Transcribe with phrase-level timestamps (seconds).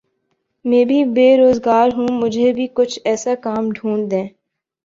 [0.65, 4.27] میں بھی بے روزگار ہوں مجھے بھی کچھ ایسا کام ڈھونڈ دیں